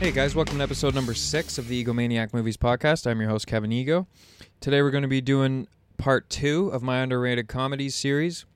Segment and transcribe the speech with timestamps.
[0.00, 3.06] Hey guys, welcome to episode number six of the Egomaniac Movies podcast.
[3.06, 4.06] I'm your host, Kevin Ego.
[4.58, 8.46] Today we're going to be doing part two of my underrated comedies series.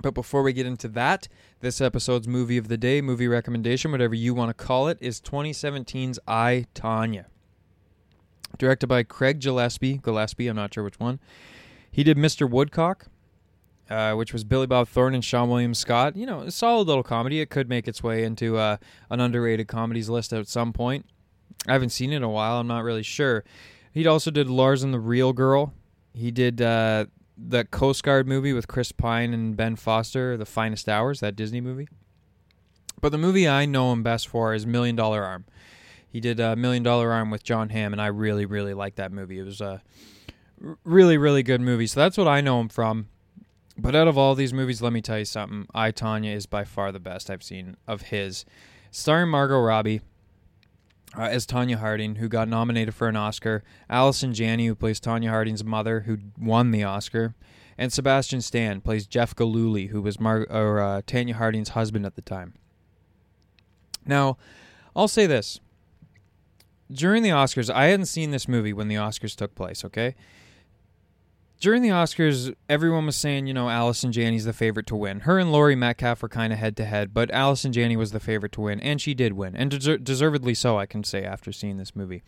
[0.00, 1.26] But before we get into that,
[1.58, 5.20] this episode's movie of the day, movie recommendation, whatever you want to call it, is
[5.20, 7.24] 2017's I, Tonya.
[8.56, 9.98] Directed by Craig Gillespie.
[9.98, 11.18] Gillespie, I'm not sure which one.
[11.90, 12.48] He did Mr.
[12.48, 13.06] Woodcock,
[13.90, 16.16] uh, which was Billy Bob Thornton and Seann William Scott.
[16.16, 17.40] You know, a solid little comedy.
[17.40, 18.78] It could make its way into uh,
[19.10, 21.06] an underrated comedies list at some point.
[21.66, 22.58] I haven't seen it in a while.
[22.60, 23.44] I'm not really sure.
[23.92, 25.72] He also did Lars and the Real Girl.
[26.12, 27.06] He did uh,
[27.36, 31.60] the Coast Guard movie with Chris Pine and Ben Foster, The Finest Hours, that Disney
[31.60, 31.88] movie.
[33.00, 35.44] But the movie I know him best for is Million Dollar Arm.
[36.08, 39.12] He did a Million Dollar Arm with Jon Hamm, and I really, really liked that
[39.12, 39.38] movie.
[39.38, 39.82] It was a
[40.84, 41.86] really, really good movie.
[41.86, 43.08] So that's what I know him from.
[43.76, 45.66] But out of all these movies, let me tell you something.
[45.74, 48.44] I Tonya is by far the best I've seen of his.
[48.90, 50.00] Starring Margot Robbie
[51.16, 55.28] uh, as Tonya Harding, who got nominated for an Oscar, Allison Janney, who plays Tonya
[55.28, 57.34] Harding's mother, who won the Oscar,
[57.76, 62.14] and Sebastian Stan plays Jeff Gillooly, who was Mar- or, uh, Tonya Harding's husband at
[62.14, 62.54] the time.
[64.06, 64.36] Now,
[64.94, 65.60] I'll say this.
[66.92, 70.14] During the Oscars, I hadn't seen this movie when the Oscars took place, okay?
[71.64, 75.20] During the Oscars, everyone was saying, you know, Allison Janney's the favorite to win.
[75.20, 78.20] Her and Laurie Metcalf were kind of head to head, but Allison Janney was the
[78.20, 81.52] favorite to win, and she did win, and deser- deservedly so, I can say, after
[81.52, 82.22] seeing this movie.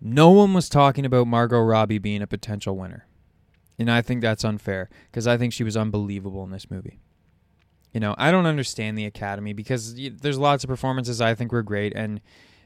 [0.00, 3.06] No one was talking about Margot Robbie being a potential winner.
[3.78, 6.98] And I think that's unfair, because I think she was unbelievable in this movie.
[7.94, 11.62] You know, I don't understand the Academy, because there's lots of performances I think were
[11.62, 12.20] great, and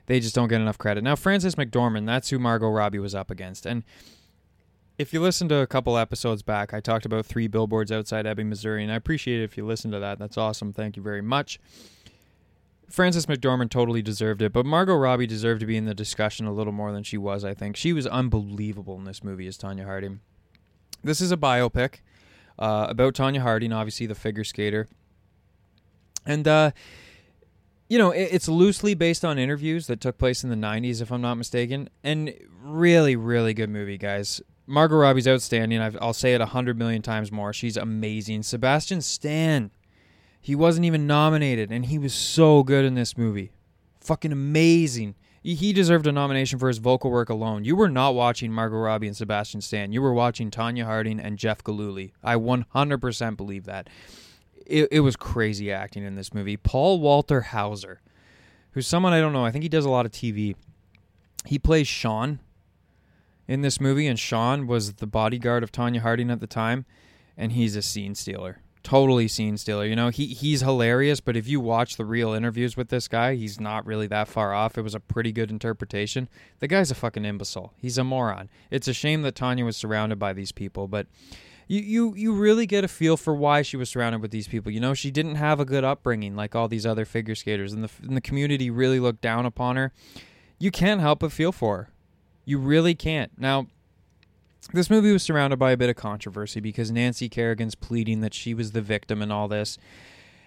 [0.07, 1.05] they just don't get enough credit.
[1.05, 3.85] Now, Frances McDormand, that's who Margot Robbie was up against, and
[4.97, 8.48] if you listen to a couple episodes back, I talked about three billboards outside Ebbing,
[8.48, 10.19] Missouri, and I appreciate it if you listen to that.
[10.19, 10.72] That's awesome.
[10.72, 11.59] Thank you very much.
[12.88, 16.53] Frances McDormand totally deserved it, but Margot Robbie deserved to be in the discussion a
[16.53, 17.77] little more than she was, I think.
[17.77, 20.21] She was unbelievable in this movie as Tonya Harding.
[21.03, 22.00] This is a biopic
[22.59, 24.87] uh, about Tonya Harding, obviously the figure skater.
[26.25, 26.71] And, uh,
[27.88, 31.21] you know, it's loosely based on interviews that took place in the 90s, if I'm
[31.21, 31.88] not mistaken.
[32.05, 32.32] And
[32.62, 34.41] really, really good movie, guys.
[34.66, 35.80] Margot Robbie's outstanding.
[35.80, 37.52] i will say it a hundred million times more.
[37.52, 38.42] She's amazing.
[38.42, 39.70] Sebastian Stan,
[40.41, 43.52] he wasn't even nominated, and he was so good in this movie.
[44.00, 45.14] Fucking amazing.
[45.42, 47.64] He deserved a nomination for his vocal work alone.
[47.64, 49.92] You were not watching Margot Robbie and Sebastian Stan.
[49.92, 52.14] You were watching Tonya Harding and Jeff Gillooly.
[52.22, 53.91] I 100% believe that.
[54.66, 56.56] It, it was crazy acting in this movie.
[56.56, 58.00] Paul Walter Hauser,
[58.70, 59.44] who's someone I don't know.
[59.44, 60.56] I think he does a lot of TV.
[61.44, 62.41] He plays Sean
[63.47, 66.87] in this movie, and Sean was the bodyguard of Tonya Harding at the time,
[67.37, 68.60] and he's a scene stealer.
[68.82, 69.87] Totally scene stealer.
[69.87, 73.34] You know, he he's hilarious, but if you watch the real interviews with this guy,
[73.34, 74.77] he's not really that far off.
[74.77, 76.28] It was a pretty good interpretation.
[76.59, 77.72] The guy's a fucking imbecile.
[77.78, 78.50] He's a moron.
[78.71, 81.06] It's a shame that Tonya was surrounded by these people, but
[81.66, 84.71] you, you you really get a feel for why she was surrounded with these people.
[84.71, 87.84] You know, she didn't have a good upbringing like all these other figure skaters, and
[87.84, 89.93] the and the community really looked down upon her.
[90.59, 91.88] You can't help but feel for her.
[92.44, 93.32] You really can't.
[93.38, 93.66] Now,
[94.72, 98.55] this movie was surrounded by a bit of controversy because Nancy Kerrigan's pleading that she
[98.55, 99.78] was the victim in all this.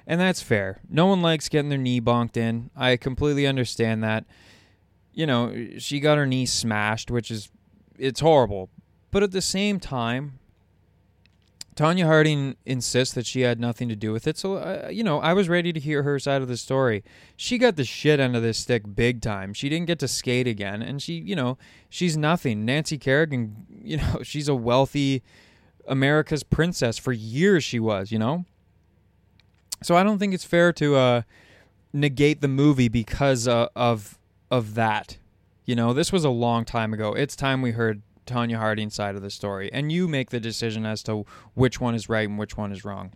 [0.06, 0.80] And that's fair.
[0.90, 2.70] No one likes getting their knee bonked in.
[2.76, 4.26] I completely understand that.
[5.14, 7.50] You know, she got her knee smashed, which is
[7.98, 8.70] it's horrible.
[9.12, 10.40] But at the same time,
[11.78, 14.36] Tonya Harding insists that she had nothing to do with it.
[14.36, 17.04] So, uh, you know, I was ready to hear her side of the story.
[17.36, 19.54] She got the shit end of this stick big time.
[19.54, 20.82] She didn't get to skate again.
[20.82, 22.66] And she, you know, she's nothing.
[22.66, 25.22] Nancy Kerrigan, you know, she's a wealthy
[25.88, 26.98] America's princess.
[26.98, 28.46] For years she was, you know?
[29.84, 31.22] So I don't think it's fair to uh,
[31.94, 34.18] negate the movie because uh, of
[34.50, 35.18] of that.
[35.66, 37.14] You know, this was a long time ago.
[37.14, 40.86] It's time we heard Tonya Harding's side of the story, and you make the decision
[40.86, 43.14] as to which one is right and which one is wrong.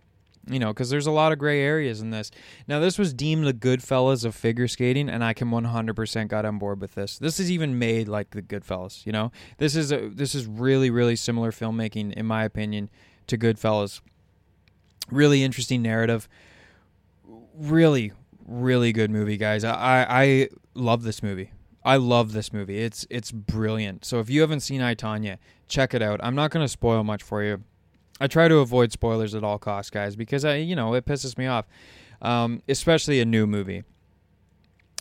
[0.48, 2.32] You know, because there's a lot of gray areas in this.
[2.66, 6.58] Now, this was deemed the Goodfellas of figure skating, and I can 100% got on
[6.58, 7.16] board with this.
[7.16, 9.06] This is even made like the Goodfellas.
[9.06, 12.90] You know, this is a this is really really similar filmmaking, in my opinion,
[13.28, 14.00] to Goodfellas.
[15.12, 16.28] Really interesting narrative.
[17.54, 18.10] Really,
[18.44, 19.62] really good movie, guys.
[19.62, 21.52] I I love this movie.
[21.84, 22.78] I love this movie.
[22.78, 24.04] It's it's brilliant.
[24.04, 25.38] So if you haven't seen I Tonya,
[25.68, 26.20] check it out.
[26.22, 27.62] I'm not going to spoil much for you.
[28.20, 31.36] I try to avoid spoilers at all costs, guys, because I you know it pisses
[31.36, 31.66] me off,
[32.20, 33.82] um, especially a new movie.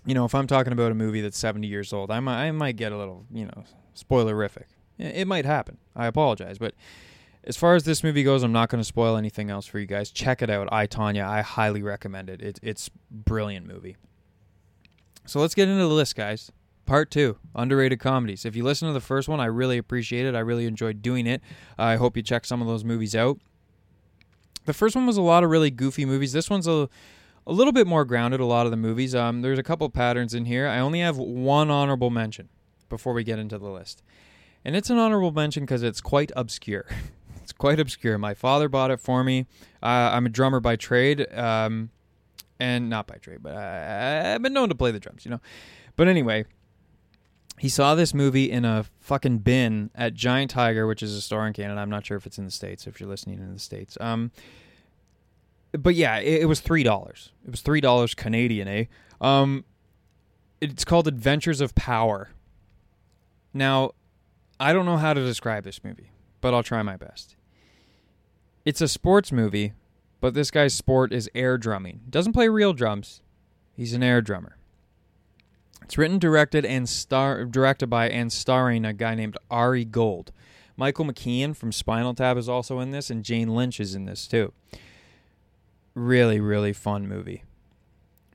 [0.06, 2.52] You know, if I'm talking about a movie that's 70 years old, I might I
[2.52, 3.64] might get a little you know
[3.96, 4.66] spoilerific.
[4.98, 5.78] It might happen.
[5.96, 6.76] I apologize, but
[7.44, 9.88] as far as this movie goes, I'm not going to spoil anything else for you
[9.88, 10.12] guys.
[10.12, 10.70] Check it out.
[10.72, 11.28] I Tonya.
[11.28, 12.42] I highly recommend it.
[12.42, 13.98] it it's brilliant movie.
[15.26, 16.52] So let's get into the list, guys.
[16.86, 18.46] Part two, underrated comedies.
[18.46, 20.36] If you listen to the first one, I really appreciate it.
[20.36, 21.42] I really enjoyed doing it.
[21.78, 23.40] I hope you check some of those movies out.
[24.66, 26.34] The first one was a lot of really goofy movies.
[26.34, 26.90] This one's a
[27.48, 28.40] a little bit more grounded.
[28.40, 29.16] A lot of the movies.
[29.16, 30.68] Um, there's a couple patterns in here.
[30.68, 32.50] I only have one honorable mention
[32.90, 34.04] before we get into the list,
[34.64, 36.86] and it's an honorable mention because it's quite obscure.
[37.42, 38.18] it's quite obscure.
[38.18, 39.48] My father bought it for me.
[39.82, 41.90] Uh, I'm a drummer by trade, um,
[42.60, 45.26] and not by trade, but I, I've been known to play the drums.
[45.26, 45.42] You know,
[45.96, 46.46] but anyway.
[47.62, 51.46] He saw this movie in a fucking bin at Giant Tiger, which is a store
[51.46, 51.80] in Canada.
[51.80, 52.88] I'm not sure if it's in the states.
[52.88, 54.32] If you're listening in the states, um,
[55.72, 57.34] but yeah, it, it was three dollars.
[57.46, 58.86] It was three dollars Canadian, eh?
[59.22, 59.64] Um,
[60.60, 62.32] it's called Adventures of Power.
[63.54, 63.92] Now,
[64.60, 66.10] I don't know how to describe this movie,
[66.42, 67.36] but I'll try my best.
[68.66, 69.74] It's a sports movie,
[70.20, 72.02] but this guy's sport is air drumming.
[72.10, 73.22] Doesn't play real drums.
[73.72, 74.58] He's an air drummer.
[75.84, 80.32] It's written, directed, and star directed by and starring a guy named Ari Gold.
[80.78, 84.28] Michael McKean from Spinal Tap is also in this, and Jane Lynch is in this
[84.28, 84.54] too.
[85.94, 87.44] Really, really fun movie.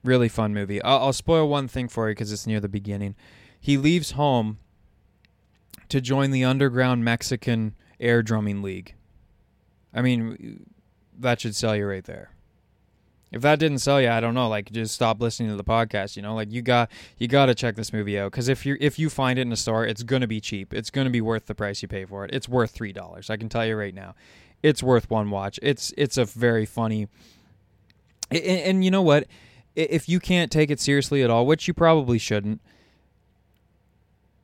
[0.05, 0.83] Really fun movie.
[0.83, 3.15] I'll, I'll spoil one thing for you because it's near the beginning.
[3.59, 4.59] He leaves home
[5.89, 8.95] to join the underground Mexican air drumming league.
[9.95, 10.67] I mean,
[11.19, 12.31] that should sell you right there.
[13.33, 14.49] If that didn't sell you, I don't know.
[14.49, 16.17] Like, just stop listening to the podcast.
[16.17, 18.77] You know, like you got you got to check this movie out because if you
[18.81, 20.73] if you find it in a store, it's gonna be cheap.
[20.73, 22.31] It's gonna be worth the price you pay for it.
[22.33, 23.29] It's worth three dollars.
[23.29, 24.15] I can tell you right now.
[24.63, 25.59] It's worth one watch.
[25.63, 27.09] It's it's a very funny.
[28.31, 29.27] And, and you know what?
[29.75, 32.63] If you can't take it seriously at all, which you probably shouldn't,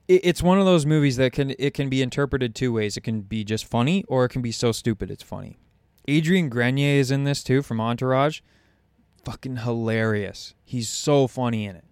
[0.08, 2.96] it's one of those movies that can it can be interpreted two ways.
[2.96, 5.56] It can be just funny, or it can be so stupid it's funny.
[6.08, 8.40] Adrian Grenier is in this too from Entourage
[9.24, 10.54] fucking hilarious.
[10.64, 11.84] He's so funny in it.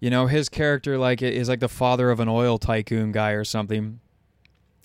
[0.00, 3.44] You know, his character like is like the father of an oil tycoon guy or
[3.44, 4.00] something.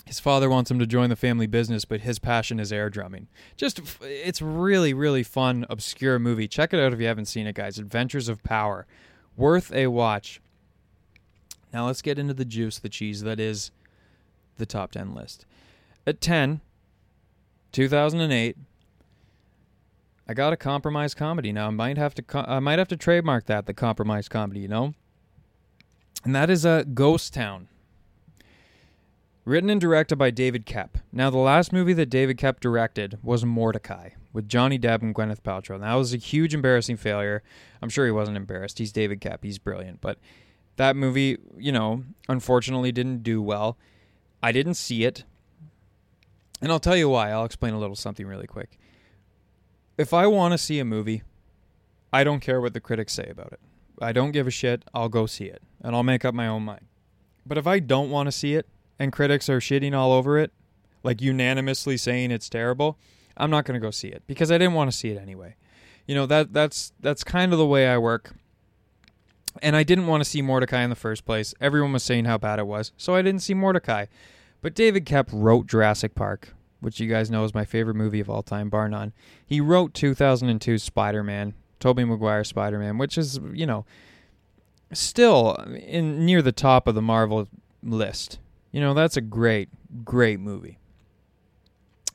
[0.06, 3.28] His father wants him to join the family business, but his passion is air drumming.
[3.56, 6.48] Just it's really really fun obscure movie.
[6.48, 7.78] Check it out if you haven't seen it, guys.
[7.78, 8.86] Adventures of Power.
[9.36, 10.40] Worth a watch.
[11.72, 13.70] Now let's get into the juice, the cheese that is
[14.56, 15.46] the top 10 list.
[16.06, 16.60] At 10,
[17.72, 18.56] 2008,
[20.30, 21.66] I got a compromise comedy now.
[21.66, 24.68] I might have to co- I might have to trademark that the compromise comedy, you
[24.68, 24.94] know.
[26.22, 27.66] And that is a uh, Ghost Town.
[29.44, 31.00] Written and directed by David Koepp.
[31.10, 35.42] Now, the last movie that David Koepp directed was Mortdecai with Johnny Depp and Gwyneth
[35.42, 35.74] Paltrow.
[35.74, 37.42] And that was a huge embarrassing failure.
[37.82, 38.78] I'm sure he wasn't embarrassed.
[38.78, 39.42] He's David Koepp.
[39.42, 40.00] He's brilliant.
[40.00, 40.20] But
[40.76, 43.78] that movie, you know, unfortunately didn't do well.
[44.44, 45.24] I didn't see it.
[46.62, 47.30] And I'll tell you why.
[47.30, 48.78] I'll explain a little something really quick
[50.00, 51.22] if I want to see a movie,
[52.10, 53.60] I don't care what the critics say about it.
[54.00, 54.82] I don't give a shit.
[54.94, 56.86] I'll go see it and I'll make up my own mind.
[57.44, 58.66] But if I don't want to see it
[58.98, 60.52] and critics are shitting all over it,
[61.02, 62.98] like unanimously saying it's terrible,
[63.36, 65.56] I'm not going to go see it because I didn't want to see it anyway.
[66.06, 68.34] You know, that that's that's kind of the way I work.
[69.62, 71.52] And I didn't want to see Mortdecai in the first place.
[71.60, 74.08] Everyone was saying how bad it was, so I didn't see Mortdecai.
[74.62, 78.28] But David Koepp wrote Jurassic Park, which you guys know is my favorite movie of
[78.28, 79.12] all time, bar none.
[79.44, 83.84] He wrote 2002 Spider Man, Tobey Maguire Spider Man, which is, you know,
[84.92, 85.54] still
[85.86, 87.48] in near the top of the Marvel
[87.82, 88.38] list.
[88.72, 89.68] You know, that's a great,
[90.04, 90.78] great movie.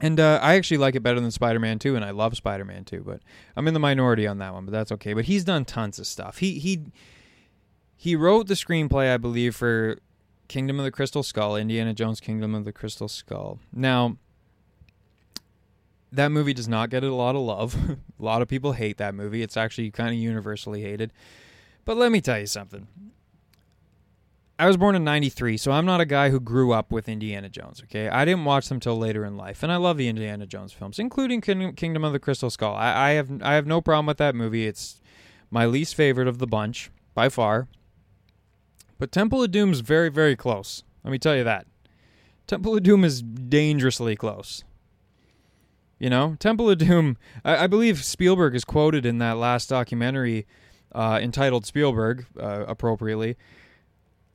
[0.01, 2.65] And uh, I actually like it better than Spider Man 2, and I love Spider
[2.65, 3.21] Man 2, but
[3.55, 5.13] I'm in the minority on that one, but that's okay.
[5.13, 6.39] But he's done tons of stuff.
[6.39, 6.81] He he
[7.95, 9.97] he wrote the screenplay, I believe, for
[10.47, 13.59] Kingdom of the Crystal Skull, Indiana Jones Kingdom of the Crystal Skull.
[13.73, 14.17] Now,
[16.15, 17.75] that movie does not get a lot of love.
[18.19, 19.41] a lot of people hate that movie.
[19.41, 21.11] It's actually kind of universally hated.
[21.83, 22.87] But let me tell you something.
[24.57, 27.49] I was born in 93, so I'm not a guy who grew up with Indiana
[27.49, 28.07] Jones, okay?
[28.07, 30.97] I didn't watch them till later in life, and I love the Indiana Jones films,
[30.97, 32.73] including Kingdom of the Crystal Skull.
[32.73, 34.65] I, I have I have no problem with that movie.
[34.65, 35.01] It's
[35.51, 37.67] my least favorite of the bunch, by far.
[38.97, 40.83] But Temple of Doom is very, very close.
[41.03, 41.67] Let me tell you that.
[42.47, 44.63] Temple of Doom is dangerously close.
[45.97, 47.17] You know, Temple of Doom.
[47.43, 50.45] I, I believe Spielberg is quoted in that last documentary
[50.93, 53.35] uh, entitled Spielberg, uh, appropriately.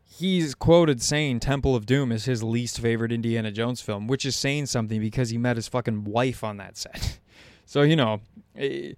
[0.04, 4.36] He's quoted saying Temple of Doom is his least favorite Indiana Jones film, which is
[4.36, 7.18] saying something because he met his fucking wife on that set.
[7.64, 8.20] so, you know,
[8.56, 8.92] eh,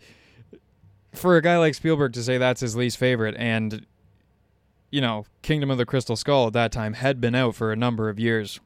[1.15, 3.87] for a guy like Spielberg to say that's his least favorite and,
[4.91, 7.77] you know, Kingdom of the Crystal Skull at that time had been out for a
[7.77, 8.59] number of years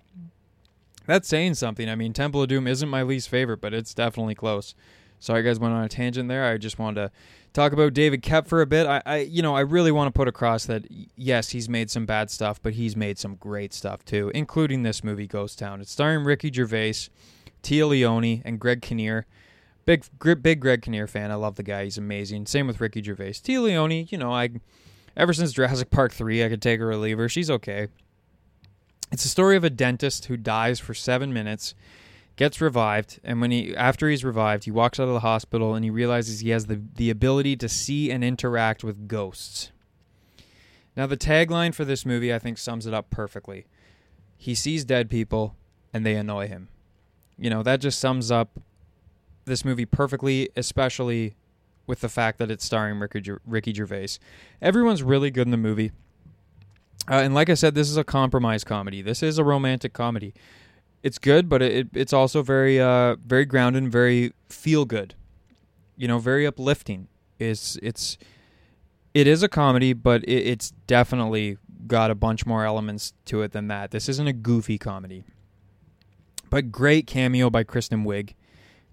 [1.06, 1.88] that's saying something.
[1.88, 4.75] I mean, Temple of Doom isn't my least favorite, but it's definitely close.
[5.18, 6.44] Sorry, guys, went on a tangent there.
[6.44, 7.12] I just wanted to
[7.52, 8.86] talk about David Koepp for a bit.
[8.86, 10.84] I, I you know, I really want to put across that
[11.16, 15.02] yes, he's made some bad stuff, but he's made some great stuff too, including this
[15.02, 15.80] movie Ghost Town.
[15.80, 17.08] It's starring Ricky Gervais,
[17.62, 19.26] Téa Leoni, and Greg Kinnear.
[19.86, 20.04] Big,
[20.42, 21.30] big Greg Kinnear fan.
[21.30, 21.84] I love the guy.
[21.84, 22.46] He's amazing.
[22.46, 23.32] Same with Ricky Gervais.
[23.32, 24.50] Téa Leoni, you know, I
[25.16, 27.28] ever since Jurassic Park three, I could take leave her.
[27.28, 27.88] She's okay.
[29.16, 31.75] It's a story of a dentist who dies for seven minutes
[32.37, 35.82] gets revived, and when he after he's revived, he walks out of the hospital and
[35.82, 39.73] he realizes he has the the ability to see and interact with ghosts.
[40.99, 43.64] Now the tagline for this movie I think sums it up perfectly.
[44.37, 45.56] He sees dead people
[45.94, 46.68] and they annoy him.
[47.38, 48.61] You know, that just sums up
[49.46, 51.37] this movie perfectly, especially
[51.87, 52.99] with the fact that it's starring
[53.46, 54.18] Ricky Gervais.
[54.61, 55.92] Everyone's really good in the movie.
[57.08, 59.02] Uh, and like I said, this is a compromise comedy.
[59.02, 60.34] This is a romantic comedy
[61.06, 65.14] it's good, but it, it's also very uh very grounded and very feel good.
[65.96, 67.06] You know, very uplifting.
[67.38, 68.18] It's it's
[69.14, 73.52] it is a comedy, but it, it's definitely got a bunch more elements to it
[73.52, 73.92] than that.
[73.92, 75.22] This isn't a goofy comedy.
[76.50, 78.34] But great cameo by Kristen Wiig.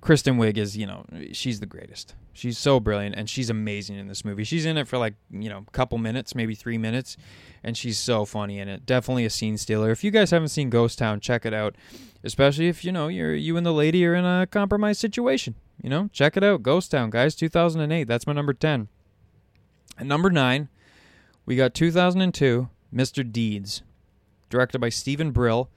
[0.04, 2.14] Kristen Wiig is, you know, she's the greatest.
[2.34, 4.44] She's so brilliant and she's amazing in this movie.
[4.44, 7.16] She's in it for like, you know, a couple minutes, maybe 3 minutes,
[7.64, 8.86] and she's so funny in it.
[8.86, 9.92] Definitely a scene stealer.
[9.92, 11.78] If you guys haven't seen Ghost Town, check it out.
[12.22, 15.56] Especially if, you know, you're you and the lady are in a compromised situation.
[15.82, 16.64] You know, check it out.
[16.64, 18.04] Ghost Town, guys, 2008.
[18.04, 18.90] That's my number 10.
[19.98, 20.68] At number 9,
[21.46, 23.32] we got 2002, Mr.
[23.32, 23.84] Deeds,
[24.50, 25.70] directed by Steven Brill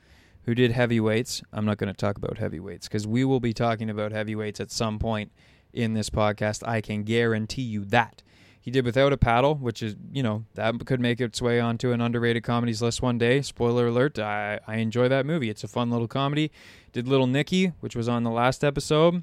[0.46, 1.42] who did heavyweights.
[1.52, 4.70] I'm not going to talk about heavyweights because we will be talking about heavyweights at
[4.70, 5.32] some point
[5.72, 6.66] in this podcast.
[6.66, 8.22] I can guarantee you that.
[8.60, 11.92] He did Without a Paddle, which is, you know, that could make its way onto
[11.92, 13.42] an underrated comedies list one day.
[13.42, 15.50] Spoiler alert, I, I enjoy that movie.
[15.50, 16.50] It's a fun little comedy.
[16.92, 19.22] Did Little Nicky, which was on the last episode.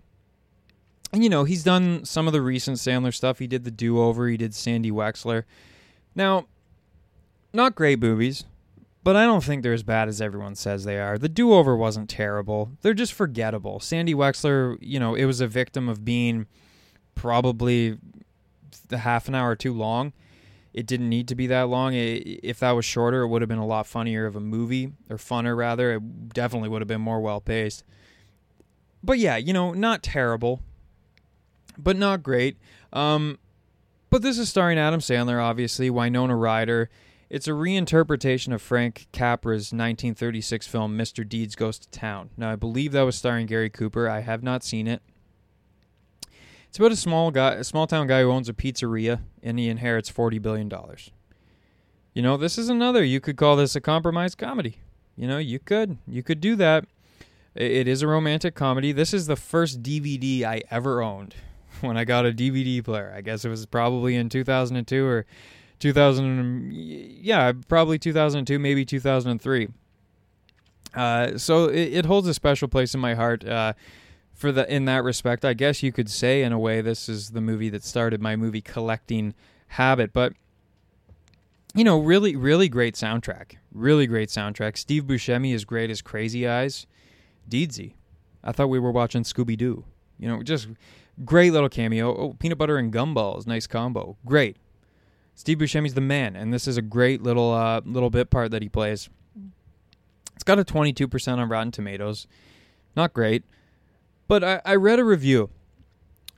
[1.12, 3.40] And, you know, he's done some of the recent Sandler stuff.
[3.40, 5.44] He did The Do Over, he did Sandy Wexler.
[6.16, 6.48] Now,
[7.54, 8.46] not great movies
[9.04, 11.18] but I don't think they're as bad as everyone says they are.
[11.18, 12.72] The do over wasn't terrible.
[12.82, 13.80] They're just forgettable.
[13.80, 16.48] Sandy Wexler, you know, it was a victim of being
[17.16, 17.98] probably
[18.88, 20.14] the half an hour too long.
[20.74, 21.94] It didn't need to be that long.
[21.94, 25.18] if that was shorter, it would have been a lot funnier of a movie, or
[25.18, 25.94] funner rather.
[25.94, 27.84] It definitely would have been more well paced.
[29.04, 30.62] But yeah, you know, not terrible,
[31.78, 32.58] but not great.
[32.92, 33.38] Um,
[34.10, 36.90] but this is starring Adam Sandler, obviously, Winona Ryder.
[37.30, 41.28] It's a reinterpretation of Frank Capra's 1936 film Mr.
[41.28, 42.30] Deeds Goes to Town.
[42.38, 44.08] Now, I believe that was starring Gary Cooper.
[44.08, 45.02] I have not seen it.
[46.68, 49.70] It's about a small guy, a small town guy who owns a pizzeria, and he
[49.70, 51.12] inherits forty billion dollars.
[52.14, 53.04] You know, this is another.
[53.04, 54.78] You could call this a compromise comedy.
[55.16, 56.86] You know, you could, you could do that.
[57.56, 58.92] It is a romantic comedy.
[58.92, 61.36] This is the first DVD I ever owned
[61.82, 63.14] when I got a DVD player.
[63.16, 65.26] I guess it was probably in 2002 or
[65.84, 69.68] 2000 yeah probably 2002 maybe 2003
[70.94, 73.74] uh, so it, it, holds a special place in my heart uh,
[74.32, 75.44] for the in that respect.
[75.44, 78.36] I guess you could say in a way this is the movie that started my
[78.36, 79.34] movie collecting
[79.70, 80.34] habit but
[81.74, 83.58] you know really really great soundtrack.
[83.74, 84.78] Really great soundtrack.
[84.78, 86.86] Steve buscemi is great as crazy eyes.
[87.50, 87.96] Deedsy.
[88.42, 89.84] I thought we were watching scooby-doo.
[90.18, 90.70] You know just
[91.26, 92.16] great little cameo.
[92.16, 93.48] Oh peanut butter and gumballs.
[93.48, 94.16] Nice combo.
[94.26, 94.58] Great
[95.36, 98.62] Steve Buscemi's the man, and this is a great little uh, little bit part that
[98.62, 99.10] he plays.
[100.36, 102.28] It's got a 22% on Rotten Tomatoes.
[102.96, 103.44] Not great.
[104.28, 105.50] But I, I read a review.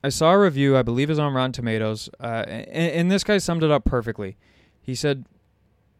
[0.04, 3.38] I saw a review, I believe is on Rotten Tomatoes, uh, and, and this guy
[3.38, 4.38] summed it up perfectly.
[4.82, 5.26] He said,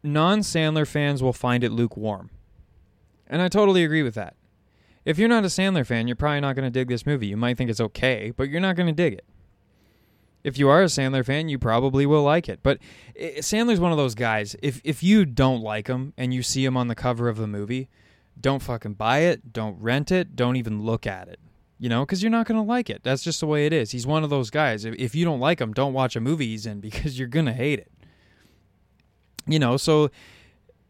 [0.02, 2.30] Non Sandler fans will find it lukewarm.
[3.26, 4.36] And I totally agree with that.
[5.04, 7.26] If you're not a Sandler fan, you're probably not going to dig this movie.
[7.26, 9.24] You might think it's okay, but you're not going to dig it
[10.46, 12.60] if you are a Sandler fan, you probably will like it.
[12.62, 12.78] But
[13.16, 14.54] eh, Sandler's one of those guys.
[14.62, 17.48] If if you don't like him and you see him on the cover of the
[17.48, 17.88] movie,
[18.40, 19.52] don't fucking buy it.
[19.52, 20.36] Don't rent it.
[20.36, 21.40] Don't even look at it.
[21.80, 23.02] You know, because you're not gonna like it.
[23.02, 23.90] That's just the way it is.
[23.90, 24.84] He's one of those guys.
[24.84, 27.52] If, if you don't like him, don't watch a movie he's in because you're gonna
[27.52, 27.90] hate it.
[29.48, 30.04] You know, so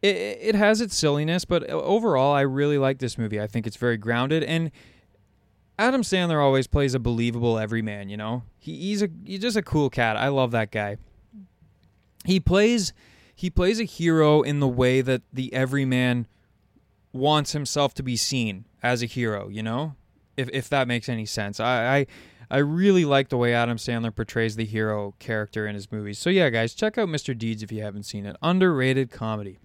[0.03, 3.41] it, it has its silliness, but uh, overall, I really like this movie.
[3.41, 4.69] I think it's very grounded and
[5.79, 8.43] Adam Sandler always plays a believable everyman, you know?
[8.57, 10.17] He, he's a he's just a cool cat.
[10.17, 10.97] I love that guy.
[12.25, 12.93] He plays
[13.35, 16.27] he plays a hero in the way that the everyman
[17.13, 19.95] wants himself to be seen as a hero, you know?
[20.35, 21.59] If if that makes any sense.
[21.59, 22.07] I I,
[22.49, 26.17] I really like the way Adam Sandler portrays the hero character in his movies.
[26.17, 27.37] So yeah, guys, check out Mr.
[27.37, 28.35] Deeds if you haven't seen it.
[28.41, 29.59] Underrated comedy.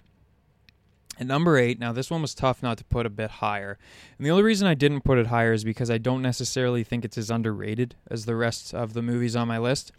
[1.21, 3.79] At number eight, now this one was tough not to put a bit higher.
[4.17, 7.05] And the only reason I didn't put it higher is because I don't necessarily think
[7.05, 9.93] it's as underrated as the rest of the movies on my list.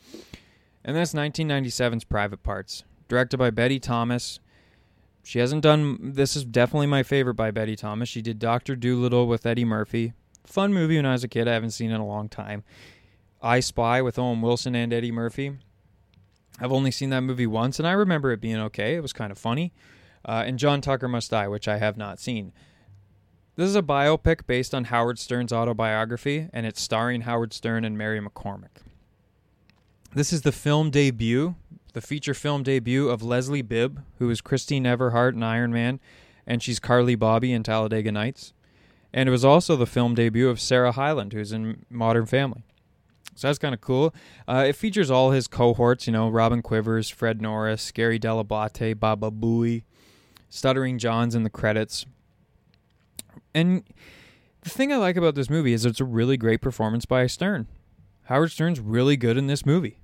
[0.84, 4.40] And that's 1997's Private Parts, directed by Betty Thomas.
[5.24, 8.10] She hasn't done, this is definitely my favorite by Betty Thomas.
[8.10, 8.76] She did Dr.
[8.76, 10.14] Dolittle with Eddie Murphy.
[10.46, 11.48] Fun movie when I was a kid.
[11.48, 12.64] I haven't seen it in a long time.
[13.42, 15.58] I Spy with Owen Wilson and Eddie Murphy.
[16.60, 18.96] I've only seen that movie once, and I remember it being okay.
[18.96, 19.74] It was kind of funny.
[20.26, 22.54] Uh, and John Tucker Must Die, which I have not seen.
[23.56, 27.98] This is a biopic based on Howard Stern's autobiography, and it's starring Howard Stern and
[27.98, 28.82] Mary McCormack.
[30.16, 31.56] This is the film debut,
[31.94, 36.00] the feature film debut of Leslie Bibb, who is Christine Everhart in Iron Man,
[36.48, 38.54] and she's Carley Bobby in Talladega Nights.
[39.14, 42.64] And it was also the film debut of Sarah Hyland, who's in Modern Family.
[43.36, 44.14] So that's kind of cool.
[44.48, 49.32] Uh, it features all his cohorts, you know, Robin Quivers, Fred Norris, Gary Dell'Abate, Baba
[49.32, 49.84] Booey,
[50.54, 52.06] Stuttering John's in the credits.
[53.56, 53.84] And
[54.62, 57.66] the thing I like about this movie is it's a really great performance by Stern.
[58.26, 59.98] Howard Stern's really good in this movie.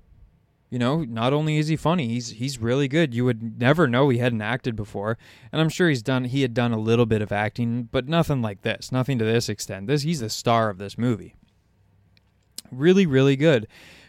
[0.68, 3.14] You know, not only is he funny, he's he's really good.
[3.14, 5.16] You would never know he hadn't acted before,
[5.52, 8.42] and I'm sure he's done he had done a little bit of acting, but nothing
[8.42, 9.86] like this, nothing to this extent.
[9.86, 11.36] This he's the star of this movie.
[12.72, 13.68] Really, really good.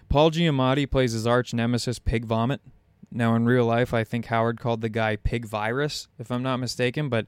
[0.10, 2.62] Paul Giamatti plays his arch nemesis, Pig Vomit.
[3.12, 6.58] Now, in real life, I think Howard called the guy Pig Virus, if I'm not
[6.58, 7.28] mistaken, but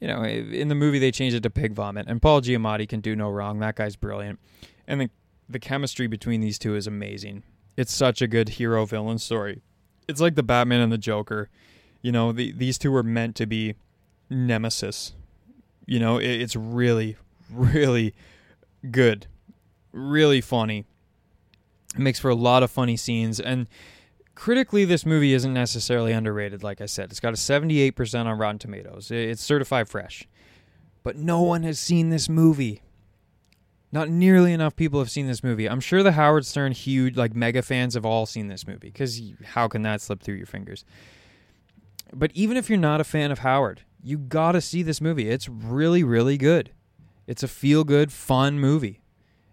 [0.00, 3.00] you know, in the movie they changed it to Pig Vomit, and Paul Giamatti can
[3.00, 3.58] do no wrong.
[3.58, 4.38] That guy's brilliant,
[4.86, 5.10] and the
[5.48, 7.42] the chemistry between these two is amazing.
[7.76, 9.62] It's such a good hero villain story.
[10.06, 11.48] It's like the Batman and the Joker.
[12.02, 13.74] You know, the, these two were meant to be
[14.28, 15.14] nemesis.
[15.86, 17.16] You know, it, it's really,
[17.50, 18.14] really
[18.90, 19.26] good
[19.92, 20.84] really funny.
[21.94, 23.66] It makes for a lot of funny scenes and
[24.38, 27.10] critically this movie isn't necessarily underrated like I said.
[27.10, 29.10] It's got a 78% on Rotten Tomatoes.
[29.10, 30.28] It's certified fresh.
[31.02, 32.82] But no one has seen this movie.
[33.90, 35.68] Not nearly enough people have seen this movie.
[35.68, 39.20] I'm sure the Howard Stern huge like mega fans have all seen this movie cuz
[39.44, 40.84] how can that slip through your fingers?
[42.14, 45.28] But even if you're not a fan of Howard, you got to see this movie.
[45.28, 46.70] It's really really good.
[47.26, 49.02] It's a feel good fun movie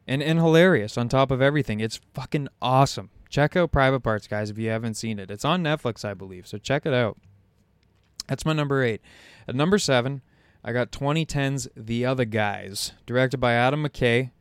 [0.06, 1.80] and and hilarious on top of everything.
[1.80, 3.10] It's fucking awesome.
[3.36, 5.30] Check out Private Parts, guys, if you haven't seen it.
[5.30, 7.18] It's on Netflix, I believe, so check it out.
[8.30, 9.02] That's my number eight.
[9.46, 10.22] At number seven,
[10.64, 14.32] I got 2010's The Other Guys, directed by Adam McKay,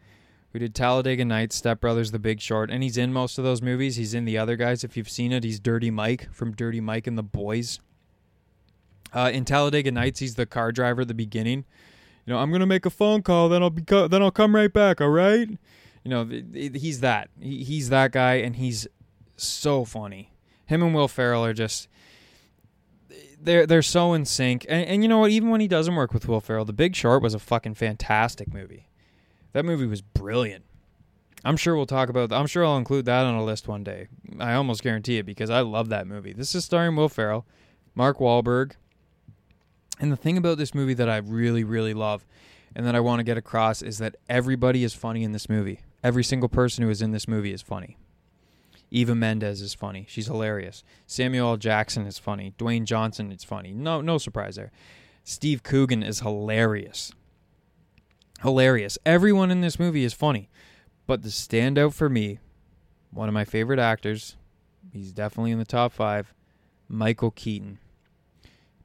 [0.52, 3.60] who did Talladega Nights, Step Brothers, The Big Short, and he's in most of those
[3.60, 3.96] movies.
[3.96, 4.84] He's in The Other Guys.
[4.84, 7.80] If you've seen it, he's Dirty Mike from Dirty Mike and the Boys.
[9.12, 11.64] Uh, in Talladega Nights, he's the car driver at the beginning
[12.26, 14.54] you know, I'm gonna make a phone call, then I'll be co- then I'll come
[14.54, 15.00] right back.
[15.00, 15.48] All right,
[16.04, 17.30] you know, he's that.
[17.40, 18.86] He, he's that guy, and he's
[19.36, 20.32] so funny.
[20.66, 21.88] Him and Will Ferrell are just
[23.40, 24.64] they're they're so in sync.
[24.68, 25.30] And, and you know what?
[25.30, 28.52] Even when he doesn't work with Will Ferrell, The Big Short was a fucking fantastic
[28.52, 28.88] movie.
[29.52, 30.64] That movie was brilliant.
[31.44, 32.32] I'm sure we'll talk about.
[32.32, 34.08] I'm sure I'll include that on a list one day.
[34.40, 36.32] I almost guarantee it because I love that movie.
[36.32, 37.46] This is starring Will Ferrell,
[37.94, 38.72] Mark Wahlberg,
[40.00, 42.26] and the thing about this movie that I really, really love
[42.74, 45.80] and that I want to get across is that everybody is funny in this movie.
[46.04, 47.96] Every single person who is in this movie is funny.
[48.90, 50.06] Eva Mendes is funny.
[50.08, 50.84] She's hilarious.
[51.06, 51.56] Samuel L.
[51.56, 52.52] Jackson is funny.
[52.58, 53.72] Dwayne Johnson is funny.
[53.72, 54.70] No no surprise there.
[55.24, 57.10] Steve Coogan is hilarious.
[58.42, 58.98] Hilarious.
[59.06, 60.50] Everyone in this movie is funny.
[61.06, 62.38] But the standout for me,
[63.10, 64.36] one of my favorite actors,
[64.92, 66.34] he's definitely in the top 5,
[66.88, 67.78] Michael Keaton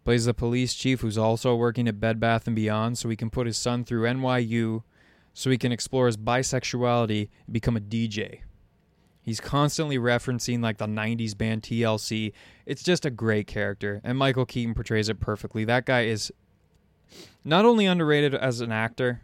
[0.06, 3.30] plays the police chief who's also working at Bed Bath and Beyond so he can
[3.30, 4.84] put his son through NYU
[5.34, 8.42] so he can explore his bisexuality and become a DJ.
[9.22, 12.34] He's constantly referencing like the 90s band TLC.
[12.66, 15.66] It's just a great character and Michael Keaton portrays it perfectly.
[15.66, 16.32] That guy is
[17.44, 19.22] not only underrated as an actor,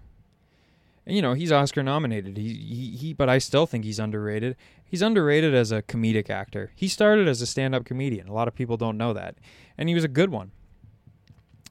[1.05, 2.37] and you know, he's Oscar nominated.
[2.37, 4.55] He, he he but I still think he's underrated.
[4.83, 6.71] He's underrated as a comedic actor.
[6.75, 8.27] He started as a stand-up comedian.
[8.27, 9.35] A lot of people don't know that.
[9.77, 10.51] And he was a good one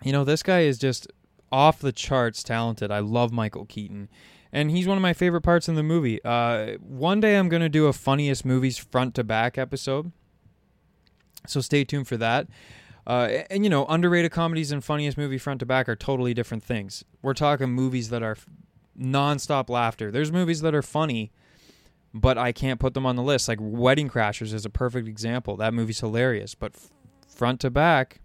[0.05, 1.11] you know, this guy is just
[1.55, 2.91] off the charts talented.
[2.91, 4.09] I love Michael Keaton.
[4.53, 6.23] And he's one of my favorite parts in the movie.
[6.25, 10.11] Uh, one day I'm going to do a funniest movies front to back episode.
[11.47, 12.49] So stay tuned for that.
[13.07, 16.65] Uh, and, you know, underrated comedies and funniest movie front to back are totally different
[16.65, 17.05] things.
[17.23, 18.37] We're talking movies that are
[18.99, 20.11] nonstop laughter.
[20.11, 21.31] There's movies that are funny,
[22.13, 23.47] but I can't put them on the list.
[23.47, 25.57] Like Wedding Crashers is a perfect example.
[25.57, 26.75] That movie's hilarious, but
[27.29, 28.21] front to back,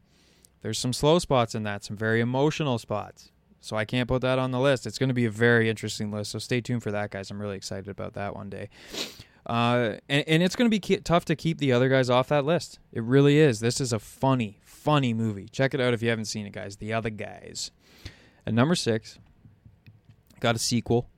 [0.62, 3.32] there's some slow spots in that, some very emotional spots.
[3.62, 4.86] So I can't put that on the list.
[4.86, 6.32] It's going to be a very interesting list.
[6.32, 7.30] So stay tuned for that, guys.
[7.30, 8.70] I'm really excited about that one day.
[9.46, 12.28] Uh, and, and it's going to be ke- tough to keep the other guys off
[12.30, 12.80] that list.
[12.94, 13.60] It really is.
[13.60, 15.50] This is a funny, funny movie.
[15.50, 16.78] Check it out if you haven't seen it, guys.
[16.78, 17.72] The Other Guys.
[18.46, 19.20] At number six,
[20.40, 21.10] got a sequel.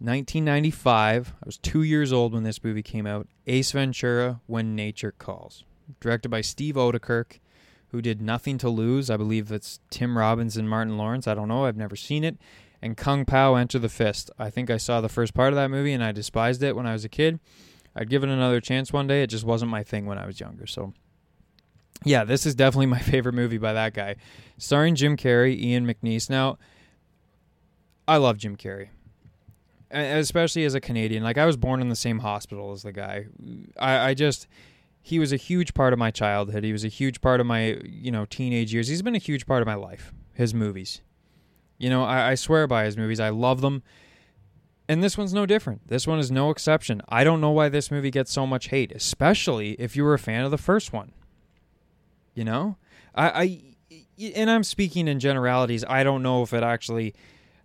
[0.00, 1.34] 1995.
[1.42, 3.26] I was two years old when this movie came out.
[3.46, 5.64] Ace Ventura: When Nature Calls,
[6.00, 7.40] directed by Steve Oedekerk,
[7.90, 9.10] who did Nothing to Lose.
[9.10, 11.26] I believe that's Tim Robbins and Martin Lawrence.
[11.26, 11.64] I don't know.
[11.64, 12.36] I've never seen it.
[12.80, 14.30] And Kung Pao: Enter the Fist.
[14.38, 16.86] I think I saw the first part of that movie and I despised it when
[16.86, 17.40] I was a kid.
[17.96, 19.22] I'd give it another chance one day.
[19.22, 20.66] It just wasn't my thing when I was younger.
[20.66, 20.92] So,
[22.04, 24.16] yeah, this is definitely my favorite movie by that guy,
[24.58, 26.30] starring Jim Carrey, Ian McNeice.
[26.30, 26.58] Now,
[28.06, 28.90] I love Jim Carrey
[29.90, 31.22] especially as a Canadian.
[31.22, 33.26] Like I was born in the same hospital as the guy.
[33.78, 34.46] I, I just
[35.08, 36.64] he was a huge part of my childhood.
[36.64, 38.88] He was a huge part of my you know teenage years.
[38.88, 40.12] He's been a huge part of my life.
[40.34, 41.00] His movies.
[41.78, 43.18] You know, I, I swear by his movies.
[43.18, 43.82] I love them.
[44.86, 45.88] And this one's no different.
[45.88, 47.00] This one is no exception.
[47.08, 50.18] I don't know why this movie gets so much hate, especially if you were a
[50.18, 51.12] fan of the first one.
[52.34, 52.76] You know?
[53.14, 55.84] I, I and I'm speaking in generalities.
[55.88, 57.14] I don't know if it actually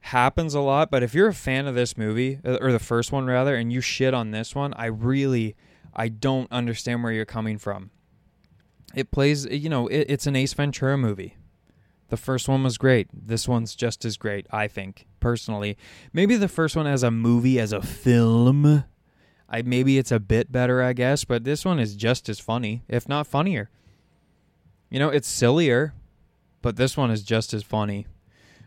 [0.02, 3.12] happens a lot, but if you're a fan of this movie uh, or the first
[3.12, 5.56] one rather and you shit on this one, I really
[5.96, 7.92] I don't understand where you're coming from.
[8.96, 11.38] It plays, you know, it, it's an Ace Ventura movie.
[12.10, 13.08] The first one was great.
[13.12, 15.78] This one's just as great, I think, personally.
[16.12, 18.84] Maybe the first one as a movie, as a film,
[19.50, 22.84] I maybe it's a bit better, I guess, but this one is just as funny,
[22.88, 23.70] if not funnier.
[24.90, 25.94] You know, it's sillier,
[26.62, 28.08] but this one is just as funny.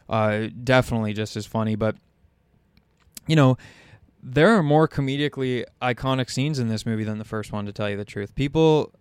[0.08, 1.74] Uh, definitely just as funny.
[1.74, 1.96] But
[3.26, 3.58] you know,
[4.28, 7.64] there are more comedically iconic scenes in this movie than the first one.
[7.64, 8.92] To tell you the truth, people.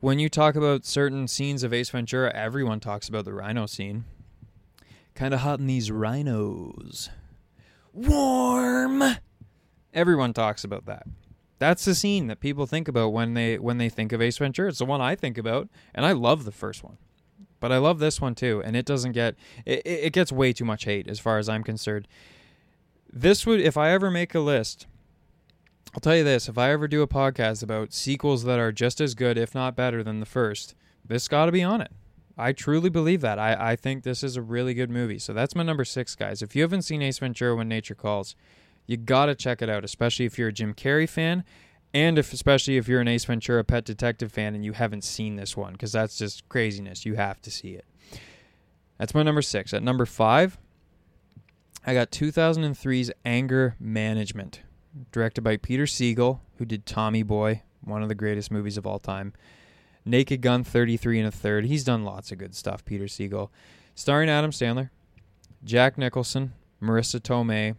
[0.00, 4.04] When you talk about certain scenes of Ace Ventura, everyone talks about the rhino scene.
[5.14, 7.10] Kind of hot in these rhinos.
[7.92, 9.02] Warm.
[9.94, 11.04] Everyone talks about that.
[11.58, 14.68] That's the scene that people think about when they when they think of Ace Ventura.
[14.68, 16.98] It's the one I think about, and I love the first one.
[17.60, 20.64] But I love this one too, and it doesn't get it, it gets way too
[20.64, 22.06] much hate as far as I'm concerned.
[23.12, 24.86] This would if I ever make a list,
[25.94, 29.00] I'll tell you this, if I ever do a podcast about sequels that are just
[29.00, 31.90] as good, if not better than the first, this gotta be on it.
[32.36, 33.38] I truly believe that.
[33.38, 35.18] I, I think this is a really good movie.
[35.18, 36.40] So that's my number six, guys.
[36.42, 38.36] If you haven't seen Ace Ventura When Nature Calls,
[38.86, 41.44] you gotta check it out, especially if you're a Jim Carrey fan
[41.94, 45.36] and if especially if you're an Ace Ventura Pet Detective fan and you haven't seen
[45.36, 47.06] this one, because that's just craziness.
[47.06, 47.86] You have to see it.
[48.98, 49.72] That's my number six.
[49.72, 50.58] At number five,
[51.88, 54.60] I got 2003's Anger Management,
[55.10, 58.98] directed by Peter Segal, who did Tommy Boy, one of the greatest movies of all
[58.98, 59.32] time.
[60.04, 61.64] Naked Gun 33 and a third.
[61.64, 63.48] He's done lots of good stuff, Peter Segal.
[63.94, 64.90] Starring Adam Sandler,
[65.64, 67.74] Jack Nicholson, Marisa Tomei,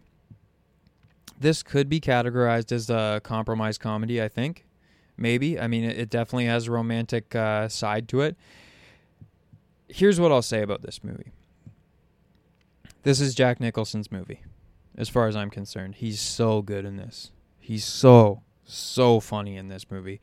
[1.38, 4.66] this could be categorized as a compromise comedy, I think.
[5.16, 5.56] Maybe.
[5.56, 8.36] I mean, it, definitely has a romantic uh, side to it.
[9.86, 11.30] Here's what I'll say about this movie
[13.02, 14.42] this is Jack Nicholson's movie,
[14.96, 15.96] as far as I'm concerned.
[15.96, 17.32] He's so good in this.
[17.58, 20.20] He's so, so funny in this movie.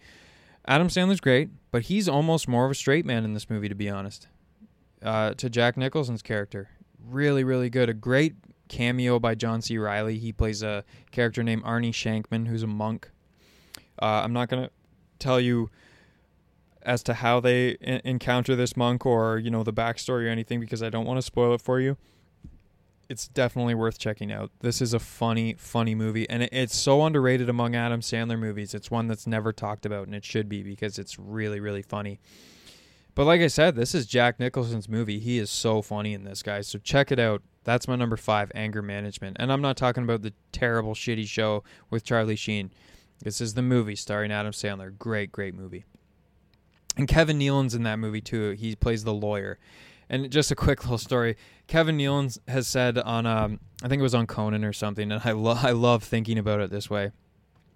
[0.65, 3.75] Adam Sandler's great, but he's almost more of a straight man in this movie, to
[3.75, 4.27] be honest.
[5.01, 6.69] Uh, to Jack Nicholson's character,
[7.03, 7.89] really, really good.
[7.89, 8.35] A great
[8.67, 9.77] cameo by John C.
[9.77, 10.17] Reilly.
[10.17, 13.09] He plays a character named Arnie Shankman, who's a monk.
[14.01, 14.69] Uh, I'm not gonna
[15.19, 15.69] tell you
[16.83, 20.81] as to how they encounter this monk or you know the backstory or anything because
[20.83, 21.97] I don't want to spoil it for you.
[23.09, 24.51] It's definitely worth checking out.
[24.59, 28.73] This is a funny, funny movie, and it, it's so underrated among Adam Sandler movies.
[28.73, 32.19] It's one that's never talked about, and it should be because it's really, really funny.
[33.15, 35.19] But like I said, this is Jack Nicholson's movie.
[35.19, 36.67] He is so funny in this, guys.
[36.67, 37.41] So check it out.
[37.63, 39.37] That's my number five, anger management.
[39.39, 42.71] And I'm not talking about the terrible, shitty show with Charlie Sheen.
[43.23, 44.95] This is the movie starring Adam Sandler.
[44.95, 45.85] Great, great movie.
[46.95, 48.51] And Kevin Nealon's in that movie too.
[48.51, 49.57] He plays the lawyer.
[50.09, 51.35] And just a quick little story.
[51.67, 55.21] Kevin Nealon has said on, um, I think it was on Conan or something, and
[55.23, 57.11] I, lo- I love thinking about it this way.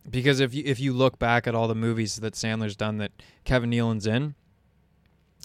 [0.09, 3.11] Because if you, if you look back at all the movies that Sandler's done that
[3.43, 4.35] Kevin Nealon's in,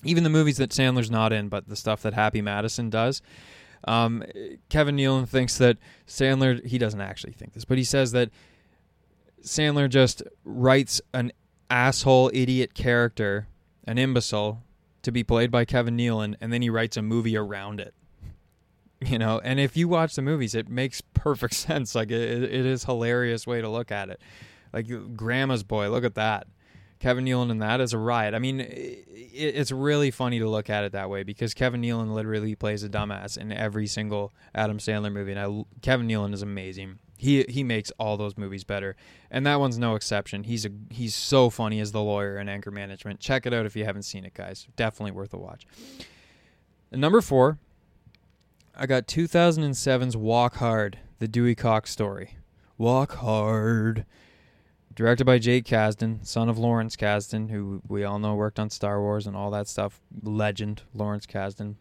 [0.05, 3.21] even the movies that Sandler's not in, but the stuff that Happy Madison does,
[3.85, 4.23] um,
[4.69, 8.31] Kevin Nealon thinks that Sandler, he doesn't actually think this, but he says that
[9.43, 11.33] Sandler just writes an
[11.69, 13.49] asshole, idiot character,
[13.85, 14.63] an imbecile,
[15.07, 17.95] to be played by Kevin Nealon, and then he writes a movie around it.
[18.99, 21.95] You know, and if you watch the movies, it makes perfect sense.
[21.95, 24.19] Like it, it is hilarious way to look at it.
[24.73, 26.47] Like Grandma's Boy, look at that.
[26.99, 28.35] Kevin Nealon in that is a riot.
[28.35, 29.05] I mean, it,
[29.37, 32.89] it's really funny to look at it that way because Kevin Nealon literally plays a
[32.89, 36.99] dumbass in every single Adam Sandler movie, and I, Kevin Nealon is amazing.
[37.19, 38.95] He he makes all those movies better,
[39.31, 40.45] and that one's no exception.
[40.45, 43.21] He's a he's so funny as the lawyer in Anger Management.
[43.21, 44.67] Check it out if you haven't seen it, guys.
[44.77, 45.67] Definitely worth a watch.
[46.93, 47.59] And number four,
[48.75, 52.37] I got 2007's Walk Hard, the Dewey Cox story.
[52.77, 54.05] Walk Hard.
[54.97, 58.99] Directed by Jake Kasdan, son of Lawrence Kasdan, who we all know worked on Star
[58.99, 60.01] Wars and all that stuff.
[60.23, 61.75] Legend, Lawrence Kasdan.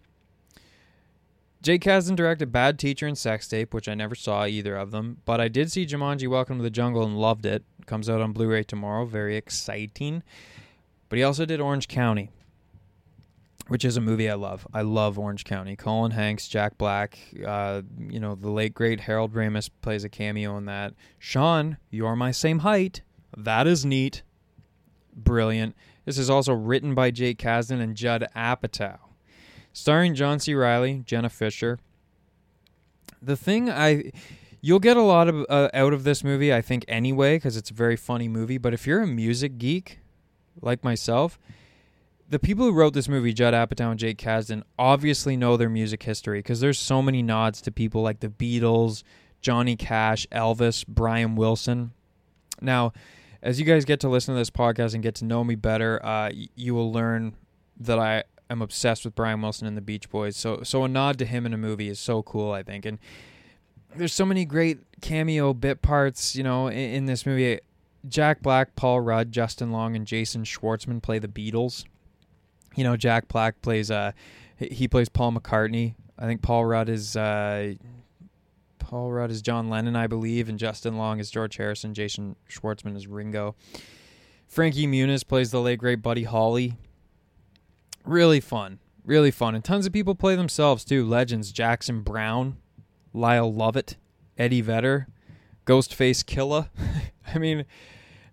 [1.61, 5.21] Jake Kasdan directed Bad Teacher and Sex Tape, which I never saw either of them,
[5.23, 7.63] but I did see Jumanji Welcome to the Jungle and loved it.
[7.85, 9.05] Comes out on Blu ray tomorrow.
[9.05, 10.21] Very exciting.
[11.07, 12.31] But he also did Orange County,
[13.67, 14.67] which is a movie I love.
[14.73, 15.75] I love Orange County.
[15.75, 20.57] Colin Hanks, Jack Black, uh, you know, the late great Harold Ramis plays a cameo
[20.57, 20.93] in that.
[21.19, 23.01] Sean, you're my same height.
[23.35, 24.21] That is neat.
[25.15, 25.75] Brilliant.
[26.05, 28.99] This is also written by Jake Kasdan and Judd Apatow
[29.75, 30.55] starring John C.
[30.55, 31.77] Reilly, Jenna Fischer.
[33.21, 34.11] The thing I
[34.61, 37.69] you'll get a lot of uh, out of this movie, I think, anyway, because it's
[37.69, 38.57] a very funny movie.
[38.57, 39.99] But if you're a music geek
[40.61, 41.37] like myself,
[42.29, 46.03] the people who wrote this movie, Judd Apatow and Jake Kasdan, obviously know their music
[46.03, 49.03] history because there's so many nods to people like the Beatles,
[49.41, 51.91] Johnny Cash, Elvis, Brian Wilson.
[52.61, 52.93] Now,
[53.41, 56.03] as you guys get to listen to this podcast and get to know me better,
[56.03, 57.35] uh, you will learn
[57.79, 60.35] that I am obsessed with Brian Wilson and the Beach Boys.
[60.35, 62.85] So so a nod to him in a movie is so cool, I think.
[62.85, 62.97] And
[63.95, 67.59] there's so many great cameo bit parts, you know, in, in this movie.
[68.07, 71.85] Jack Black, Paul Rudd, Justin Long, and Jason Schwartzman play the Beatles.
[72.75, 74.11] You know, Jack Black plays uh
[74.57, 75.95] he plays Paul McCartney.
[76.17, 77.73] I think Paul Rudd is uh
[78.79, 81.93] Paul Rudd is John Lennon, I believe, and Justin Long is George Harrison.
[81.93, 83.55] Jason Schwartzman is Ringo.
[84.47, 86.75] Frankie Muniz plays the late great Buddy Holly
[88.05, 91.05] really fun, really fun, and tons of people play themselves too.
[91.05, 92.57] Legends: Jackson Browne,
[93.13, 93.97] Lyle Lovett,
[94.37, 95.07] Eddie Vedder,
[95.65, 96.69] Ghostface Killah.
[97.33, 97.65] I mean,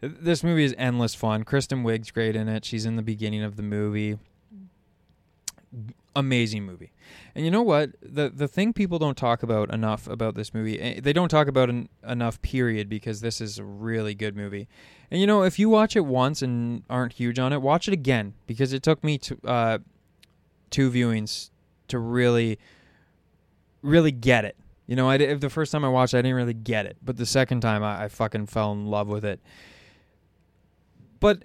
[0.00, 1.44] this movie is endless fun.
[1.44, 2.64] Kristen Wiig's great in it.
[2.64, 4.18] She's in the beginning of the movie.
[6.14, 6.92] Amazing movie.
[7.34, 7.92] And you know what?
[8.02, 11.48] The the thing people don't talk about enough about this movie, eh, they don't talk
[11.48, 14.68] about en- enough period because this is a really good movie.
[15.10, 17.94] And you know, if you watch it once and aren't huge on it, watch it
[17.94, 19.78] again because it took me to uh,
[20.70, 21.50] two viewings
[21.88, 22.58] to really
[23.82, 24.56] really get it.
[24.86, 27.16] You know, I the first time I watched, it, I didn't really get it, but
[27.16, 29.40] the second time, I, I fucking fell in love with it.
[31.20, 31.44] But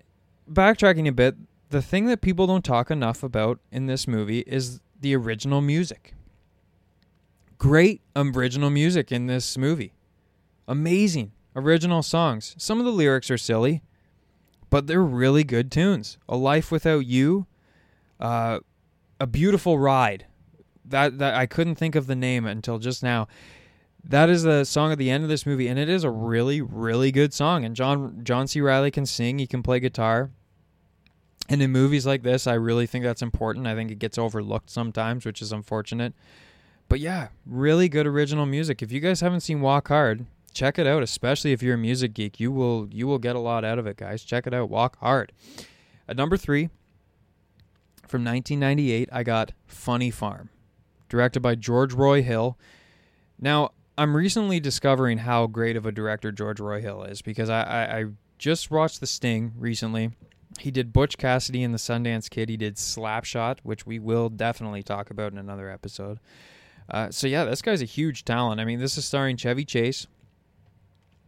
[0.51, 1.35] backtracking a bit,
[1.69, 6.13] the thing that people don't talk enough about in this movie is the original music.
[7.57, 9.93] Great original music in this movie.
[10.67, 12.55] Amazing original songs.
[12.57, 13.81] Some of the lyrics are silly,
[14.69, 16.17] but they're really good tunes.
[16.29, 17.47] A Life Without You,
[18.19, 18.59] uh,
[19.19, 20.25] A Beautiful Ride.
[20.85, 23.27] That that I couldn't think of the name until just now.
[24.03, 26.61] That is the song at the end of this movie, and it is a really,
[26.61, 27.65] really good song.
[27.65, 28.61] And John John C.
[28.61, 30.31] Reilly can sing, he can play guitar.
[31.49, 33.67] And in movies like this, I really think that's important.
[33.67, 36.13] I think it gets overlooked sometimes, which is unfortunate.
[36.89, 38.81] But yeah, really good original music.
[38.81, 42.13] If you guys haven't seen Walk Hard, check it out, especially if you're a music
[42.13, 42.39] geek.
[42.39, 44.23] You will you will get a lot out of it, guys.
[44.23, 44.69] Check it out.
[44.69, 45.31] Walk Hard.
[46.07, 46.69] At number 3
[48.07, 50.49] from 1998, I got Funny Farm,
[51.09, 52.57] directed by George Roy Hill.
[53.39, 57.61] Now, I'm recently discovering how great of a director George Roy Hill is because I,
[57.63, 58.05] I, I
[58.37, 60.11] just watched The Sting recently
[60.59, 62.49] he did Butch Cassidy and the Sundance Kid.
[62.49, 66.19] He did Slapshot, which we will definitely talk about in another episode.
[66.89, 68.61] Uh, so yeah, this guy's a huge talent.
[68.61, 70.07] I mean, this is starring Chevy Chase,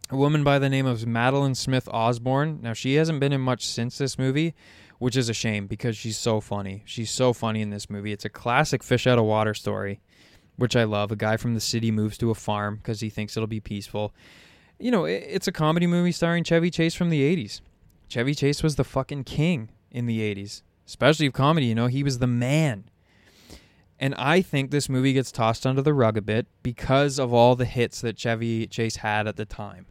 [0.09, 2.59] a woman by the name of Madolyn Smith Osborne.
[2.61, 4.55] Now she hasn't been in much since this movie,
[4.99, 6.83] which is a shame because she's so funny.
[6.85, 8.13] She's so funny in this movie.
[8.13, 9.99] It's a classic fish out of water story,
[10.55, 11.11] which I love.
[11.11, 14.13] A guy from the city moves to a farm because he thinks it'll be peaceful.
[14.79, 17.59] You know, it's a comedy movie starring Chevy Chase from the '80s.
[18.09, 21.67] Chevy Chase was the fucking king in the 80s, especially of comedy.
[21.67, 22.85] You know, he was the man.
[23.99, 27.55] And I think this movie gets tossed under the rug a bit because of all
[27.55, 29.85] the hits that Chevy Chase had at the time.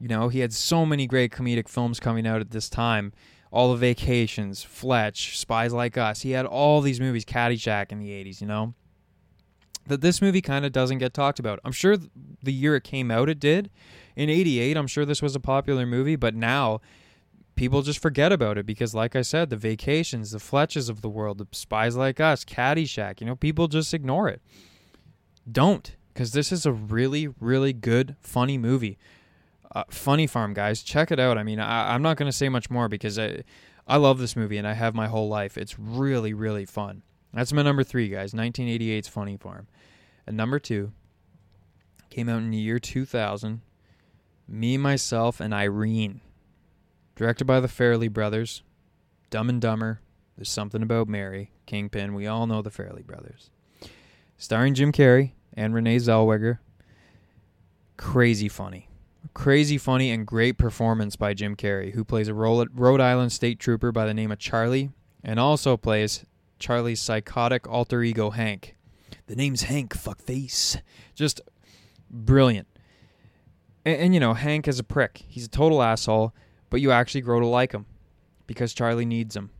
[0.00, 3.12] You know, he had so many great comedic films coming out at this time.
[3.50, 6.22] All the Vacations, Fletch, Spies Like Us.
[6.22, 8.74] He had all these movies, Caddyshack in the 80s, you know?
[9.86, 11.60] That this movie kind of doesn't get talked about.
[11.64, 13.70] I'm sure the year it came out, it did.
[14.16, 16.80] In 88, I'm sure this was a popular movie, but now
[17.58, 21.08] people just forget about it because, like I said, the vacations, the Fletches of the
[21.08, 24.40] world, the spies like us, Caddyshack, you know, people just ignore it.
[25.50, 28.98] Don't, because this is a really, really good, funny movie.
[29.74, 31.36] Uh, funny Farm, guys, check it out.
[31.36, 33.42] I mean, I, am not going to say much more because I,
[33.86, 35.58] I love this movie and I have my whole life.
[35.58, 37.02] It's really, really fun.
[37.34, 38.32] That's my number three, guys.
[38.32, 39.66] 1988's Funny Farm.
[40.26, 40.92] And number two,
[42.10, 43.60] Came out in the year 2000.
[44.48, 46.20] Me, Myself, and Irene.
[47.18, 48.62] Directed by the Farrelly brothers.
[49.28, 50.00] Dumb and Dumber.
[50.36, 51.50] There's something about Mary.
[51.66, 52.14] Kingpin.
[52.14, 53.50] We all know the Farrelly brothers.
[54.36, 56.60] Starring Jim Carrey and Renee Zellweger.
[57.96, 58.88] Crazy funny.
[59.34, 63.32] Crazy funny and great performance by Jim Carrey, who plays a role at Rhode Island
[63.32, 64.90] state trooper by the name of Charlie
[65.24, 66.24] and also plays
[66.60, 68.76] Charlie's psychotic alter ego Hank.
[69.26, 70.80] The name's Hank, fuckface.
[71.16, 71.40] Just
[72.08, 72.68] brilliant.
[73.84, 75.24] And, and, you know, Hank is a prick.
[75.26, 76.32] He's a total asshole,
[76.70, 77.86] but you actually grow to like him
[78.46, 79.50] because Charlie needs him.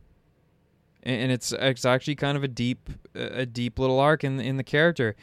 [1.03, 4.63] And, it's it's actually kind of a deep a deep little arc in in the
[4.63, 5.15] character.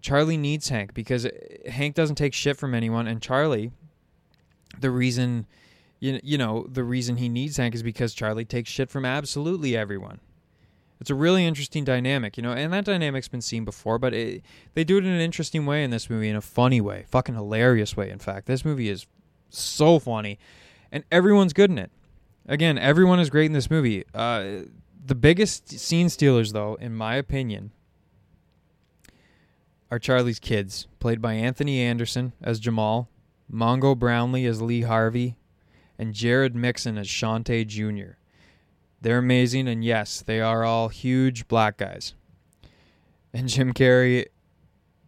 [0.00, 1.30] Charlie needs Hank because uh,
[1.66, 3.72] Hank doesn't take shit from anyone, and Charlie,
[4.80, 5.46] the reason,
[6.00, 9.76] you you know, the reason he needs Hank is because Charlie takes shit from absolutely
[9.76, 10.20] everyone.
[11.00, 14.42] It's a really interesting dynamic, you know, and that dynamic's been seen before, but it,
[14.74, 17.36] they do it in an interesting way in this movie, in a funny way, fucking
[17.36, 18.10] hilarious way.
[18.10, 19.06] In fact, this movie is
[19.48, 20.38] so funny,
[20.90, 21.90] and everyone's good in it.
[22.46, 24.04] Again, everyone is great in this movie.
[24.14, 24.62] Uh,
[25.04, 27.72] the biggest scene stealers, though, in my opinion,
[29.90, 33.08] are Charlie's kids, played by Anthony Anderson as Jamal,
[33.52, 35.36] Mongo Brownlee as Lee Harvey,
[35.98, 38.16] and Jerod Mixon as Shante Jr.
[39.00, 42.14] They're amazing, and yes, they are all huge black guys.
[43.32, 44.26] And Jim Carrey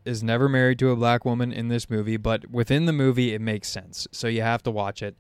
[0.04, 3.40] is never married to a black woman in this movie, but within the movie, it
[3.40, 4.06] makes sense.
[4.12, 5.16] So you have to watch it.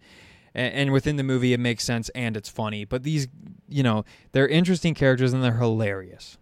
[0.54, 2.84] And, within the movie, it makes sense and it's funny.
[2.84, 3.28] But these,
[3.68, 6.38] you know, they're interesting characters and they're hilarious.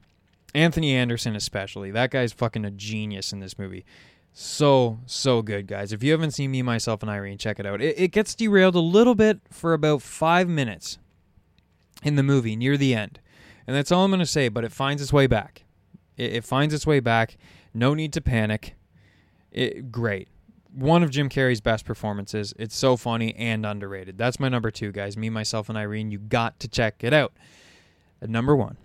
[0.55, 1.91] Anthony Anderson, especially.
[1.91, 3.85] That guy's fucking a genius in this movie.
[4.33, 5.93] So, so good, guys.
[5.93, 7.83] If you haven't seen Me, Myself, and Irene, check it out.
[7.83, 10.99] It, it gets derailed a little bit for about five minutes
[12.03, 13.21] in the movie near the end.
[13.67, 15.65] And that's all I'm going to say, but it finds its way back.
[16.17, 17.37] It, it, finds its way back.
[17.75, 18.77] No need to panic.
[19.51, 20.29] It, great.
[20.73, 22.55] One of Jim Carrey's best performances.
[22.59, 24.19] It's so funny and underrated.
[24.19, 25.17] That's my number two, guys.
[25.17, 26.11] Me, myself, and Irene.
[26.11, 27.33] You got to check it out.
[28.21, 28.77] At number one.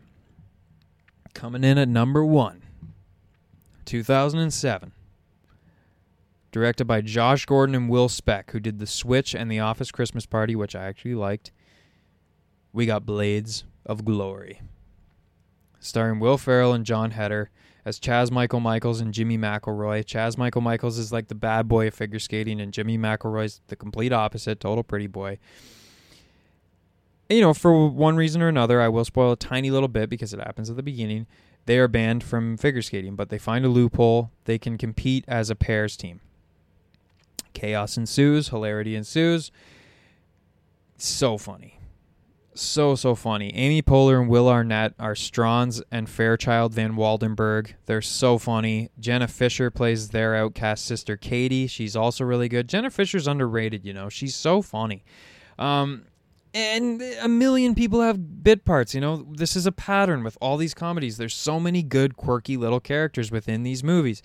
[1.34, 2.62] Coming in at number one.
[3.86, 4.92] 2007.
[6.52, 10.26] Directed by Josh Gordon and Will Speck, who did The Switch and The Office Christmas
[10.26, 11.52] Party, which I actually liked
[12.74, 14.60] we got Blades of Glory.
[15.80, 17.52] Starring Will Ferrell and Jon Heder
[17.86, 20.04] as Chaz Michael Michaels and Jimmy MacElroy.
[20.04, 23.76] Chaz Michael Michaels is like the bad boy of figure skating, and Jimmy MacElroy's the
[23.76, 25.38] complete opposite, total pretty boy.
[27.30, 30.34] you know, for one reason or another, I will spoil a tiny little bit because
[30.34, 31.28] it happens at the beginning.
[31.66, 34.32] They are banned from figure skating, but they find a loophole.
[34.46, 36.20] They can compete as a pairs team.
[37.54, 39.52] Chaos ensues, hilarity ensues.
[40.98, 41.80] So funny
[42.56, 43.54] so so funny.
[43.54, 47.74] Amy Poehler and Will Arnett are Stranz and Fairchild Van Waldenberg.
[47.86, 48.90] They're so funny.
[49.00, 51.68] Jenna Fischer plays their outcast sister Katie.
[51.68, 52.70] She's also really good.
[52.70, 54.10] Jenna Fischer's underrated, you know.
[54.10, 55.04] She's so funny.
[55.58, 56.06] Um,
[56.54, 59.26] and a million people have bit parts, you know.
[59.32, 61.18] This is a pattern with all these comedies.
[61.18, 64.22] There's so many good quirky little characters within these movies.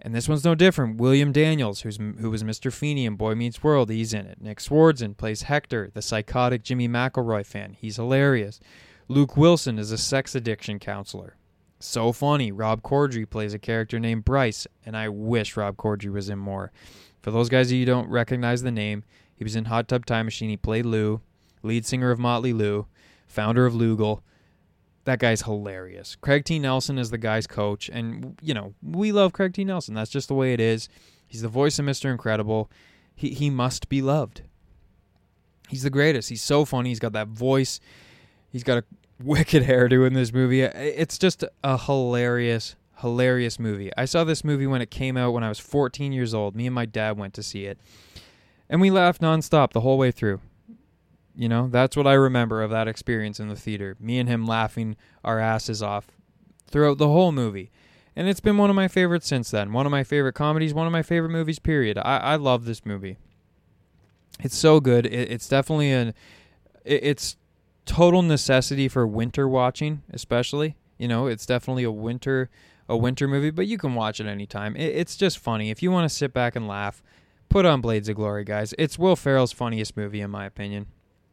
[0.00, 0.98] And this one's no different.
[0.98, 2.72] William Daniels, who's who was Mr.
[2.72, 4.40] Feeney in Boy Meets World, he's in it.
[4.40, 7.72] Nick Swardson plays Hector, the psychotic Jimmy MacElroy fan.
[7.72, 8.60] He's hilarious.
[9.08, 11.36] Luke Wilson is a sex addiction counselor.
[11.80, 12.52] So funny.
[12.52, 16.72] Rob Corddry plays a character named Bryce, and I wish Rob Corddry was in more.
[17.22, 20.50] For those guys you don't recognize the name, he was in Hot Tub Time Machine.
[20.50, 21.20] He played Lou,
[21.62, 22.86] lead singer of Motley Lou,
[23.26, 24.22] founder of Loogle
[25.08, 26.16] that guy's hilarious.
[26.20, 26.58] Craig T.
[26.58, 29.64] Nelson is the guy's coach, and you know we love Craig T.
[29.64, 29.94] Nelson.
[29.94, 30.88] That's just the way it is.
[31.26, 32.70] He's the voice of Mister Incredible.
[33.14, 34.42] He he must be loved.
[35.68, 36.28] He's the greatest.
[36.28, 36.90] He's so funny.
[36.90, 37.80] He's got that voice.
[38.50, 38.84] He's got a
[39.22, 40.60] wicked hairdo in this movie.
[40.60, 43.90] It's just a hilarious, hilarious movie.
[43.96, 46.54] I saw this movie when it came out when I was 14 years old.
[46.54, 47.78] Me and my dad went to see it,
[48.68, 50.40] and we laughed nonstop the whole way through.
[51.38, 53.96] You know, that's what I remember of that experience in the theater.
[54.00, 56.08] Me and him laughing our asses off
[56.66, 57.70] throughout the whole movie.
[58.16, 59.72] And it's been one of my favorites since then.
[59.72, 61.96] One of my favorite comedies, one of my favorite movies, period.
[61.96, 63.18] I, I love this movie.
[64.40, 65.06] It's so good.
[65.06, 66.08] It, it's definitely an
[66.84, 67.36] it, it's
[67.86, 70.76] total necessity for winter watching, especially.
[70.98, 72.50] You know, it's definitely a winter
[72.88, 74.74] a winter movie, but you can watch it anytime.
[74.74, 75.70] It, it's just funny.
[75.70, 77.00] If you want to sit back and laugh,
[77.48, 78.74] put on Blades of Glory, guys.
[78.76, 80.88] It's Will Ferrell's funniest movie in my opinion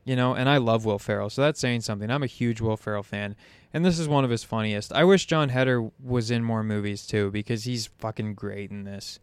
[0.06, 2.10] you know, and I love Will Ferrell, so that's saying something.
[2.10, 3.36] I'm a huge Will Ferrell fan,
[3.74, 4.94] and this is one of his funniest.
[4.94, 9.20] I wish Jon Heder was in more movies too, because he's fucking great in this.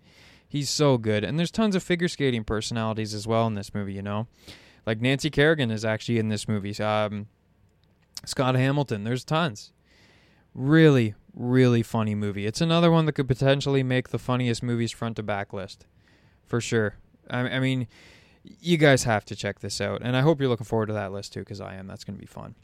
[0.49, 3.95] He's so good, and there's tons of figure skating personalities as well in this movie.
[3.95, 4.27] You know,
[4.85, 6.79] like Nancy Kerrigan is actually in this movie.
[6.83, 7.29] Um,
[8.25, 9.73] Scott Hamilton, there's tons.
[10.55, 12.45] Really, really funny movie.
[12.45, 15.87] It's another one that could potentially make the funniest movies front to back list,
[16.45, 16.97] for sure.
[17.31, 17.87] I, I mean,
[18.45, 21.13] you guys have to check this out, and I hope you're looking forward to that
[21.13, 21.87] list too, because I am.
[21.87, 22.55] That's going to be fun.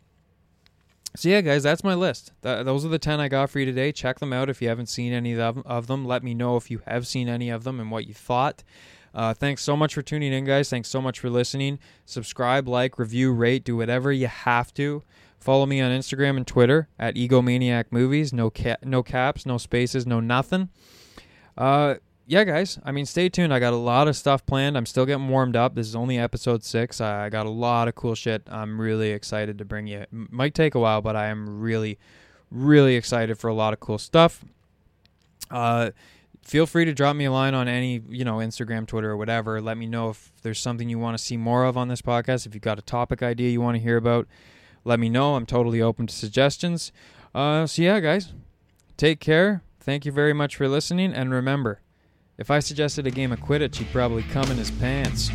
[1.16, 2.32] So yeah, guys, that's my list.
[2.42, 3.92] Th- those are the ten I got for you today.
[3.92, 6.04] Check them out if you haven't seen any of them.
[6.04, 8.62] Let me know if you have seen any of them and what you thought.
[9.14, 10.68] Uh, thanks so much for tuning in, guys.
[10.68, 11.78] Thanks so much for listening.
[12.04, 15.02] Subscribe, like, review, rate, do whatever you have to.
[15.40, 18.32] Follow me on Instagram and Twitter at Egomaniac Movies.
[18.32, 20.68] No ca- no caps, no spaces, no nothing.
[21.56, 21.94] Uh,
[22.28, 22.78] yeah, guys.
[22.84, 23.54] I mean, stay tuned.
[23.54, 24.76] I got a lot of stuff planned.
[24.76, 25.74] I'm still getting warmed up.
[25.74, 27.00] This is only episode six.
[27.00, 28.42] I got a lot of cool shit.
[28.48, 30.00] I'm really excited to bring you.
[30.00, 31.98] It might take a while, but I am really,
[32.50, 34.44] really excited for a lot of cool stuff.
[35.50, 35.92] Uh,
[36.42, 39.58] feel free to drop me a line on any, you know, Instagram, Twitter, or whatever.
[39.62, 42.46] Let me know if there's something you want to see more of on this podcast.
[42.46, 44.28] If you've got a topic idea you want to hear about,
[44.84, 45.34] let me know.
[45.36, 46.92] I'm totally open to suggestions.
[47.34, 48.34] Uh, so, yeah, guys,
[48.98, 49.62] take care.
[49.80, 51.14] Thank you very much for listening.
[51.14, 51.80] And remember,
[52.38, 55.30] if I suggested a game of Quidditch, he'd probably come in his pants.